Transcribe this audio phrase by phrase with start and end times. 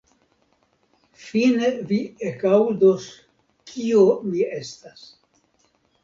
[1.25, 1.99] fine vi
[2.29, 3.05] ekaŭdos,
[3.73, 5.05] kio mi estas.